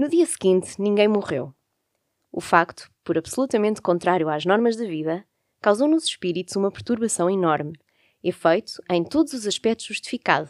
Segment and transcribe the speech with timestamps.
[0.00, 1.52] No dia seguinte, ninguém morreu.
[2.32, 5.26] O facto, por absolutamente contrário às normas da vida,
[5.60, 7.78] causou nos espíritos uma perturbação enorme,
[8.24, 10.48] efeito em todos os aspectos justificado.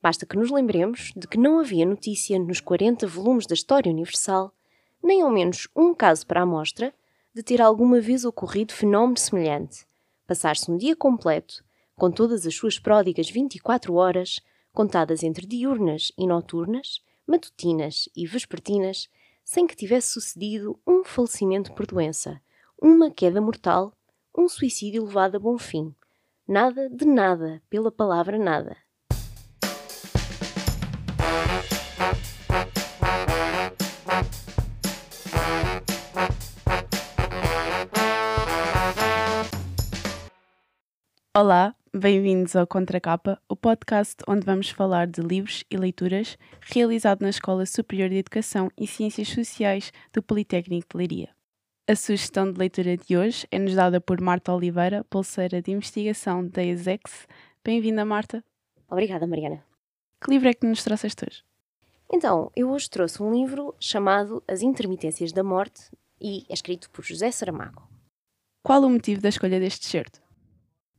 [0.00, 4.50] Basta que nos lembremos de que não havia notícia nos 40 volumes da História Universal,
[5.02, 6.94] nem ao menos um caso para a amostra,
[7.34, 9.86] de ter alguma vez ocorrido fenómeno semelhante.
[10.26, 11.62] Passar-se um dia completo,
[11.96, 14.40] com todas as suas pródigas 24 horas,
[14.72, 19.08] contadas entre diurnas e noturnas, matutinas e vespertinas,
[19.44, 22.40] sem que tivesse sucedido um falecimento por doença,
[22.80, 23.92] uma queda mortal,
[24.36, 25.94] um suicídio levado a bom fim.
[26.46, 28.76] Nada de nada, pela palavra nada.
[41.34, 47.30] Olá, bem-vindos ao Contracapa, o podcast onde vamos falar de livros e leituras realizado na
[47.30, 51.30] Escola Superior de Educação e Ciências Sociais do Politécnico de Leiria.
[51.88, 56.62] A sugestão de leitura de hoje é-nos dada por Marta Oliveira, pulseira de investigação da
[56.62, 57.26] ESEX.
[57.64, 58.44] Bem-vinda, Marta.
[58.90, 59.64] Obrigada, Mariana.
[60.22, 61.44] Que livro é que nos trouxeste hoje?
[62.12, 65.90] Então, eu hoje trouxe um livro chamado As Intermitências da Morte
[66.20, 67.88] e é escrito por José Saramago.
[68.62, 70.25] Qual o motivo da escolha deste certo?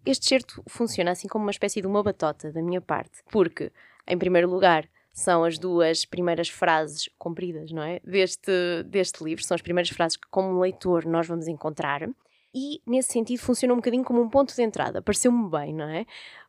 [0.10, 3.74] Este certo funciona assim como uma espécie de uma batota da minha parte, porque,
[4.08, 8.00] em primeiro lugar, são as duas primeiras frases compridas, não é?
[8.06, 12.08] Deste, deste livro, são as primeiras frases que, como leitor, nós vamos encontrar.
[12.56, 15.02] E, nesse sentido, funciona um bocadinho como um ponto de entrada.
[15.02, 16.06] Pareceu-me bem, não é?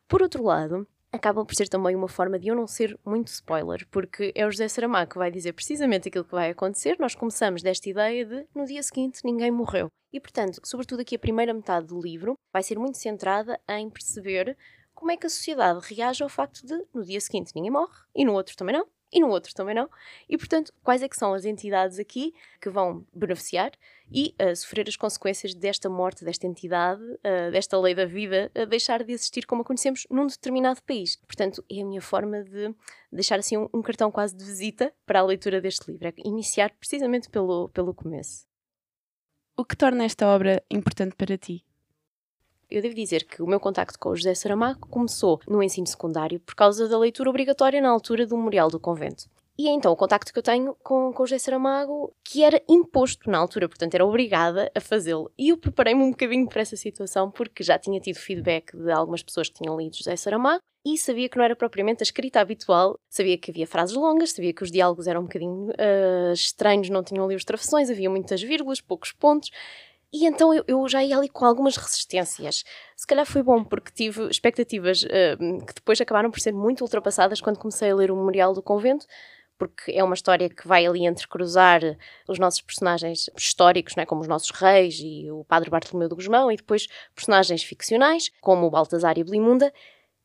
[0.07, 3.87] Por outro lado, acaba por ser também uma forma de eu não ser muito spoiler,
[3.89, 6.97] porque é o José Saramago que vai dizer precisamente aquilo que vai acontecer.
[6.99, 9.89] Nós começamos desta ideia de no dia seguinte ninguém morreu.
[10.11, 14.57] E, portanto, sobretudo aqui a primeira metade do livro vai ser muito centrada em perceber
[14.93, 18.25] como é que a sociedade reage ao facto de no dia seguinte ninguém morre e
[18.25, 19.89] no outro também não e no outro também não.
[20.27, 23.71] E, portanto, quais é que são as entidades aqui que vão beneficiar
[24.11, 28.65] e uh, sofrer as consequências desta morte, desta entidade, uh, desta lei da vida, uh,
[28.65, 31.15] deixar de existir como a conhecemos num determinado país.
[31.15, 32.73] Portanto, é a minha forma de
[33.11, 36.71] deixar assim um, um cartão quase de visita para a leitura deste livro, é iniciar
[36.79, 38.47] precisamente pelo, pelo começo.
[39.57, 41.65] O que torna esta obra importante para ti?
[42.69, 46.39] Eu devo dizer que o meu contacto com o José Saramago começou no ensino secundário
[46.39, 49.27] por causa da leitura obrigatória na altura do Memorial do Convento.
[49.57, 52.61] E é então o contacto que eu tenho com, com o José Saramago, que era
[52.69, 55.31] imposto na altura, portanto era obrigada a fazê-lo.
[55.35, 59.23] E eu preparei-me um bocadinho para essa situação, porque já tinha tido feedback de algumas
[59.23, 62.97] pessoas que tinham lido José Saramago, e sabia que não era propriamente a escrita habitual,
[63.09, 67.03] sabia que havia frases longas, sabia que os diálogos eram um bocadinho uh, estranhos, não
[67.03, 69.49] tinham ali os travessões, havia muitas vírgulas, poucos pontos,
[70.11, 72.63] e então eu, eu, já ia ali com algumas resistências.
[72.95, 77.39] Se calhar foi bom, porque tive expectativas uh, que depois acabaram por ser muito ultrapassadas
[77.39, 79.05] quando comecei a ler o Memorial do Convento,
[79.59, 81.81] porque é uma história que vai ali entrecruzar
[82.27, 84.05] os nossos personagens históricos, não é?
[84.05, 88.65] como os nossos reis e o Padre Bartolomeu do Guzmão, e depois personagens ficcionais, como
[88.65, 89.71] o Baltazar e a Belimunda.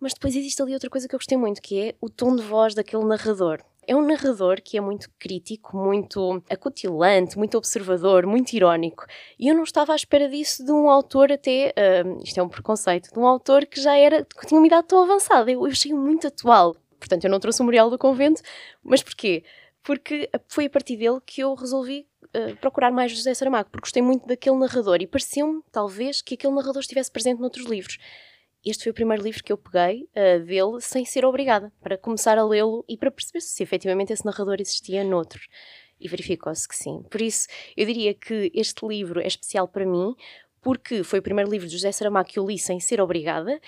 [0.00, 2.42] Mas depois existe ali outra coisa que eu gostei muito, que é o tom de
[2.42, 3.60] voz daquele narrador.
[3.86, 9.04] É um narrador que é muito crítico, muito acutilante, muito observador, muito irónico.
[9.38, 12.48] E eu não estava à espera disso de um autor até, uh, isto é um
[12.48, 15.50] preconceito, de um autor que já era, que tinha uma idade tão avançada.
[15.50, 16.76] Eu, eu achei muito atual.
[16.98, 18.40] Portanto, eu não trouxe o Memorial do Convento,
[18.82, 19.44] mas porquê?
[19.82, 24.02] Porque foi a partir dele que eu resolvi uh, procurar mais José Saramago, porque gostei
[24.02, 27.98] muito daquele narrador e pareceu-me, talvez, que aquele narrador estivesse presente noutros livros.
[28.64, 32.38] Este foi o primeiro livro que eu peguei uh, dele sem ser obrigada, para começar
[32.38, 35.46] a lê-lo e para perceber se efetivamente esse narrador existia noutros.
[36.00, 37.02] E verificou-se que sim.
[37.10, 40.14] Por isso, eu diria que este livro é especial para mim,
[40.62, 43.60] porque foi o primeiro livro de José Saramago que eu li sem ser obrigada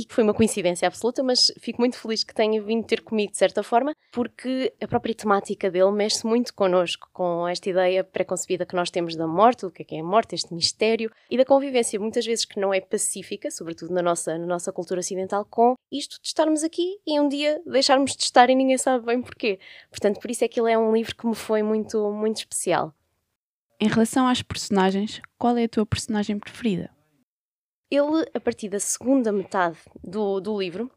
[0.00, 3.32] e que foi uma coincidência absoluta, mas fico muito feliz que tenha vindo ter comigo
[3.32, 8.64] de certa forma, porque a própria temática dele mexe muito connosco, com esta ideia preconcebida
[8.64, 11.36] que nós temos da morte, o que é que é a morte, este mistério, e
[11.36, 15.44] da convivência muitas vezes que não é pacífica, sobretudo na nossa, na nossa cultura ocidental,
[15.44, 19.20] com isto de estarmos aqui e um dia deixarmos de estar e ninguém sabe bem
[19.20, 19.58] porquê.
[19.90, 22.94] Portanto, por isso é que ele é um livro que me foi muito, muito especial.
[23.78, 26.90] Em relação às personagens, qual é a tua personagem preferida?
[27.90, 30.90] Ele, a partir da segunda metade do, do livro,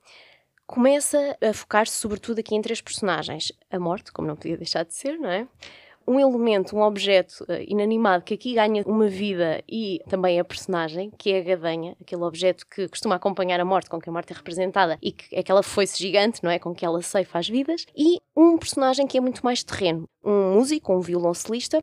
[0.68, 3.52] começa a focar-se sobretudo aqui em três personagens.
[3.70, 5.48] A morte, como não podia deixar de ser, não é?
[6.06, 11.10] Um elemento, um objeto uh, inanimado que aqui ganha uma vida e também a personagem,
[11.18, 14.34] que é a gadanha, aquele objeto que costuma acompanhar a morte, com que a morte
[14.34, 16.60] é representada e que é aquela foice gigante, não é?
[16.60, 17.86] Com que ela ceifa as vidas.
[17.96, 21.80] E um personagem que é muito mais terreno, um músico, um violoncelista,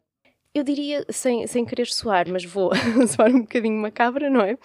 [0.54, 2.70] eu diria, sem, sem querer soar, mas vou
[3.08, 4.58] soar um bocadinho macabra, não é?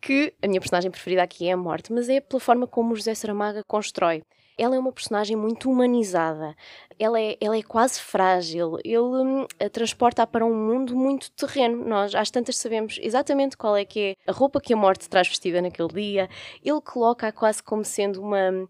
[0.00, 3.14] Que a minha personagem preferida aqui é a morte, mas é pela forma como José
[3.14, 4.22] Saramago constrói.
[4.58, 6.54] ela é uma personagem muito humanizada.
[6.98, 8.76] Ela é, ela é quase frágil.
[8.84, 11.84] Ele hum, a transporta para um mundo muito terreno.
[11.86, 15.28] Nós, às tantas, sabemos exatamente qual é que é a roupa que a morte traz
[15.28, 16.28] vestida naquele dia.
[16.62, 18.68] Ele coloca-a quase como sendo uma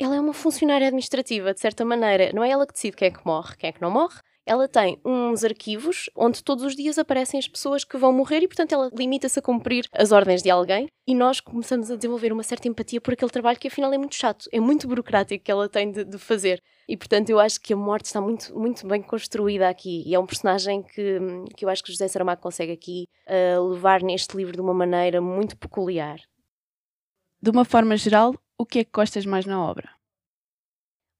[0.00, 2.30] ela é uma funcionária administrativa, de certa maneira.
[2.32, 4.20] Não é ela que decide quem é que morre, quem é que não morre.
[4.48, 8.48] Ela tem uns arquivos onde todos os dias aparecem as pessoas que vão morrer e,
[8.48, 10.88] portanto, ela limita-se a cumprir as ordens de alguém.
[11.06, 14.14] E nós começamos a desenvolver uma certa empatia por aquele trabalho que, afinal, é muito
[14.14, 16.62] chato, é muito burocrático que ela tem de, de fazer.
[16.88, 20.02] E, portanto, eu acho que a morte está muito, muito bem construída aqui.
[20.06, 21.18] E é um personagem que,
[21.54, 25.20] que eu acho que José Saramago consegue aqui uh, levar neste livro de uma maneira
[25.20, 26.18] muito peculiar.
[27.42, 29.97] De uma forma geral, o que é que gostas mais na obra?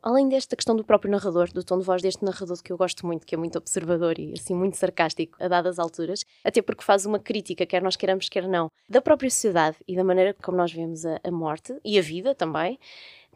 [0.01, 3.05] Além desta questão do próprio narrador, do tom de voz deste narrador que eu gosto
[3.05, 7.05] muito, que é muito observador e assim muito sarcástico a dadas alturas, até porque faz
[7.05, 10.73] uma crítica, quer nós queiramos, quer não, da própria sociedade e da maneira como nós
[10.73, 12.79] vemos a, a morte e a vida também.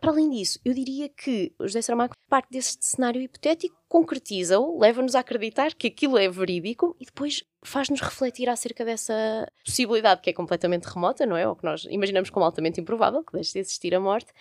[0.01, 5.15] Para além disso, eu diria que o José Saramago parte desse cenário hipotético, concretiza-o, leva-nos
[5.15, 10.33] a acreditar que aquilo é verídico e depois faz-nos refletir acerca dessa possibilidade que é
[10.33, 11.47] completamente remota, não é?
[11.47, 14.33] Ou que nós imaginamos como altamente improvável, que deixe de existir a morte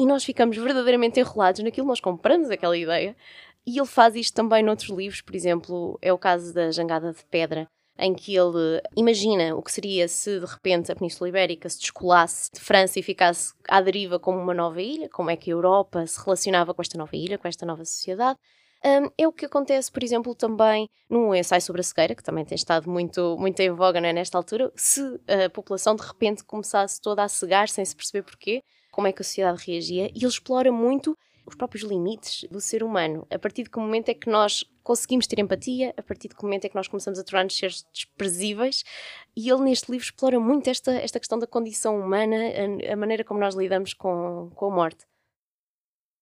[0.00, 3.14] e nós ficamos verdadeiramente enrolados naquilo, nós compramos aquela ideia.
[3.66, 7.22] E ele faz isto também noutros livros, por exemplo, é o caso da Jangada de
[7.26, 7.68] Pedra,
[7.98, 12.50] em que ele imagina o que seria se de repente a Península Ibérica se descolasse
[12.50, 16.06] de França e ficasse à deriva como uma nova ilha, como é que a Europa
[16.06, 18.38] se relacionava com esta nova ilha, com esta nova sociedade.
[18.82, 22.46] Um, é o que acontece, por exemplo, também num ensaio sobre a cegueira, que também
[22.46, 24.72] tem estado muito, muito em voga né, nesta altura.
[24.74, 28.62] Se a população de repente começasse toda a cegar sem se perceber porquê,
[29.00, 31.16] como é que a sociedade reagia, e ele explora muito
[31.46, 33.26] os próprios limites do ser humano.
[33.30, 36.42] A partir de que momento é que nós conseguimos ter empatia, a partir de que
[36.42, 38.84] momento é que nós começamos a tornar-nos seres desprezíveis,
[39.34, 43.24] e ele neste livro explora muito esta, esta questão da condição humana, a, a maneira
[43.24, 45.06] como nós lidamos com, com a morte.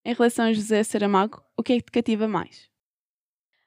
[0.05, 2.71] Em relação a José Saramago, o que é que te cativa mais?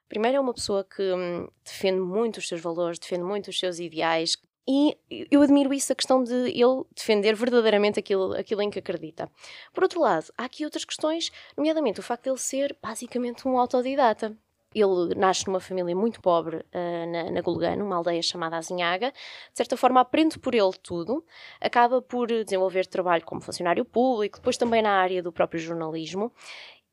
[0.08, 3.78] Primeiro é uma pessoa que hum, defende muito os seus valores, defende muito os seus
[3.78, 4.36] ideais,
[4.66, 4.96] e
[5.30, 9.30] eu admiro isso, a questão de ele defender verdadeiramente aquilo, aquilo em que acredita.
[9.72, 13.58] Por outro lado, há aqui outras questões, nomeadamente o facto de ele ser basicamente um
[13.58, 14.36] autodidata.
[14.74, 19.10] Ele nasce numa família muito pobre uh, na, na Gulgano, uma aldeia chamada Azinhaga.
[19.10, 21.22] De certa forma, aprende por ele tudo.
[21.60, 26.32] Acaba por desenvolver trabalho como funcionário público, depois também na área do próprio jornalismo.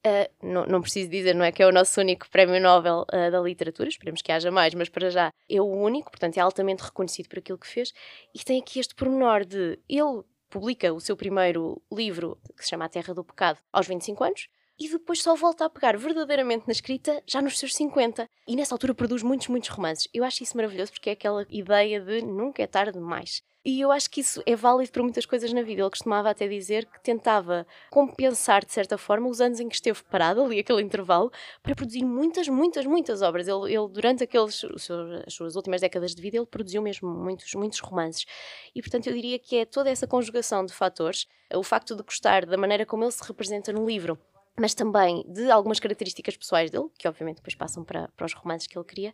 [0.06, 3.32] Uh, não, não, preciso dizer, não é que é o nosso único prémio Nobel uh,
[3.32, 6.84] da literatura, esperemos que haja mais, mas para já é o único, portanto é altamente
[6.84, 7.92] reconhecido por aquilo que fez.
[8.34, 12.86] E tem aqui este pormenor de ele publica o seu primeiro livro, que se chama
[12.86, 14.48] A Terra do Pecado, aos 25 anos,
[14.80, 18.28] e depois só volta a pegar verdadeiramente na escrita já nos seus 50.
[18.48, 20.08] E nessa altura produz muitos, muitos romances.
[20.14, 23.44] Eu acho isso maravilhoso porque é aquela ideia de nunca é tarde demais.
[23.66, 25.82] E eu acho que isso é válido para muitas coisas na vida.
[25.82, 30.02] Ele costumava até dizer que tentava compensar, de certa forma, os anos em que esteve
[30.06, 31.30] parado, ali aquele intervalo,
[31.62, 33.50] para produzir muitas, muitas, muitas obras.
[33.50, 34.64] Ele, ele durante aqueles,
[35.28, 38.26] as suas últimas décadas de vida, ele produziu mesmo muitos, muitos romances.
[38.74, 42.46] E, portanto, eu diria que é toda essa conjugação de fatores, o facto de gostar
[42.46, 44.18] da maneira como ele se representa no livro,
[44.60, 48.68] mas também de algumas características pessoais dele, que obviamente depois passam para, para os romances
[48.68, 49.14] que ele cria,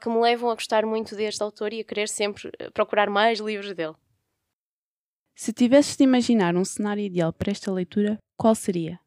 [0.00, 3.38] que me levam a gostar muito deste autor e a querer sempre eh, procurar mais
[3.38, 3.94] livros dele.
[5.34, 8.98] Se tivesses de imaginar um cenário ideal para esta leitura, qual seria?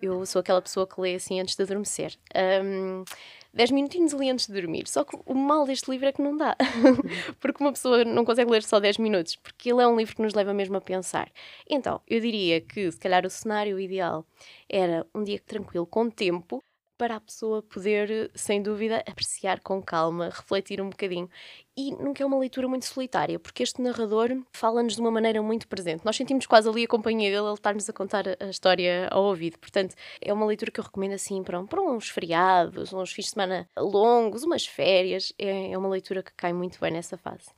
[0.00, 2.16] Eu sou aquela pessoa que lê assim antes de adormecer.
[2.64, 3.04] Um,
[3.52, 4.86] 10 minutinhos ali antes de dormir.
[4.86, 6.56] Só que o mal deste livro é que não dá.
[7.40, 10.22] porque uma pessoa não consegue ler só 10 minutos, porque ele é um livro que
[10.22, 11.30] nos leva mesmo a pensar.
[11.68, 14.24] Então, eu diria que se calhar o cenário ideal
[14.68, 16.62] era um dia tranquilo, com tempo,
[16.98, 21.30] para a pessoa poder, sem dúvida, apreciar com calma, refletir um bocadinho.
[21.76, 25.68] E nunca é uma leitura muito solitária, porque este narrador fala-nos de uma maneira muito
[25.68, 26.04] presente.
[26.04, 29.58] Nós sentimos quase ali a companhia dele, ele está-nos a contar a história ao ouvido.
[29.60, 33.30] Portanto, é uma leitura que eu recomendo assim para, para uns feriados, uns fins de
[33.30, 35.32] semana longos, umas férias.
[35.38, 37.48] É, é uma leitura que cai muito bem nessa fase.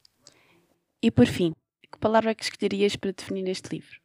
[1.02, 1.54] E por fim,
[1.90, 3.98] que palavra é que escolherias para definir este livro?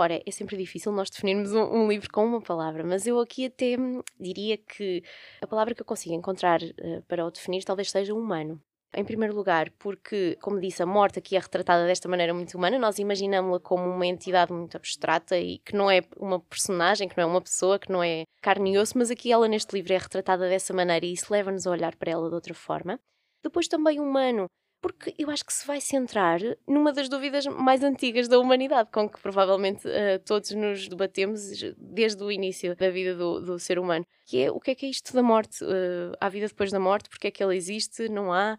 [0.00, 3.44] Ora, é sempre difícil nós definirmos um, um, livro com uma palavra, mas eu aqui
[3.44, 3.76] até
[4.18, 5.02] diria que
[5.42, 8.58] a palavra que eu consigo encontrar uh, para o definir talvez seja humano.
[8.96, 12.78] Em primeiro lugar, porque, como disse, a morte aqui é retratada desta maneira muito humana,
[12.78, 17.24] nós imaginamos-la como uma entidade muito abstrata e que não é uma personagem, que não
[17.24, 19.98] é uma pessoa, que não é carne e osso, mas aqui ela neste livro é
[19.98, 22.98] retratada dessa maneira e isso leva-nos a olhar para ela de outra forma.
[23.42, 24.46] Depois também humano,
[24.80, 29.08] porque eu acho que se vai centrar numa das dúvidas mais antigas da humanidade, com
[29.08, 31.40] que provavelmente uh, todos nos debatemos
[31.76, 34.86] desde o início da vida do, do, ser humano, que é o que é que
[34.86, 35.62] é isto da morte?
[35.62, 37.08] Uh, há vida depois da morte?
[37.08, 38.08] Porque é que ela existe?
[38.08, 38.58] Não há?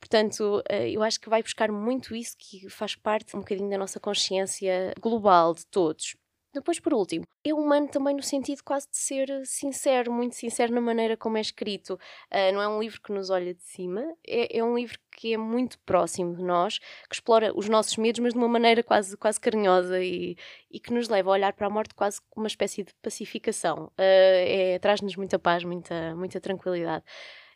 [0.00, 3.78] Portanto, uh, eu acho que vai buscar muito isso que faz parte um bocadinho da
[3.78, 6.16] nossa consciência global de todos.
[6.52, 10.80] Depois, por último, é humano também no sentido quase de ser sincero, muito sincero na
[10.80, 11.94] maneira como é escrito.
[11.94, 15.32] Uh, não é um livro que nos olha de cima, é, é, um livro que
[15.32, 19.16] é muito próximo de nós, que explora os nossos medos, mas de uma maneira quase,
[19.16, 20.36] quase carinhosa e,
[20.68, 23.84] e que nos leva a olhar para a morte quase como uma espécie de pacificação.
[23.86, 27.04] Uh, é, Traz-nos muita paz, muita, muita tranquilidade.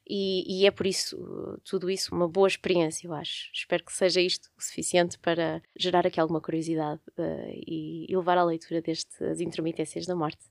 [0.08, 3.50] E, e, é por isso, tudo isso, uma boa experiência, eu acho.
[3.54, 8.36] Espero que seja isto o suficiente para gerar aqui alguma curiosidade uh, e, e levar
[8.36, 10.44] à leitura destas intermitências da morte.